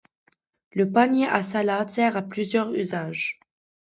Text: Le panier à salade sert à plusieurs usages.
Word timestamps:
Le 0.73 0.91
panier 0.91 1.27
à 1.27 1.43
salade 1.43 1.91
sert 1.91 2.17
à 2.17 2.23
plusieurs 2.23 2.73
usages. 2.73 3.39